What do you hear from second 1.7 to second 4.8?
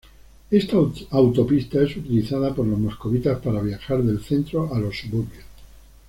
es utilizada por los moscovitas para viajar del centro a